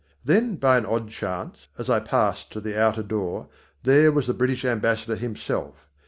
[0.25, 3.49] Then by an odd chance, as I passed to the outer door,
[3.83, 5.87] there was the British Ambassador himself.